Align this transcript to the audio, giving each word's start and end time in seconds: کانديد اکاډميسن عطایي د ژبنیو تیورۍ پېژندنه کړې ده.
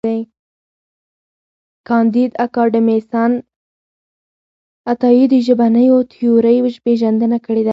کانديد 1.87 2.31
اکاډميسن 2.45 3.31
عطایي 4.91 5.25
د 5.33 5.35
ژبنیو 5.45 5.97
تیورۍ 6.11 6.57
پېژندنه 6.85 7.37
کړې 7.45 7.61
ده. 7.67 7.69